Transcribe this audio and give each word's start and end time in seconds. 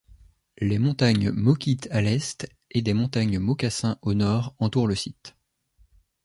Les 0.57 0.79
montagnes 0.79 1.29
Moquith 1.31 1.87
à 1.91 2.01
l'est 2.01 2.49
et 2.71 2.81
des 2.81 2.95
montagnes 2.95 3.37
Moccasin 3.37 3.99
au 4.01 4.15
nord 4.15 4.55
entourent 4.57 4.87
le 4.87 4.95
site. 4.95 5.35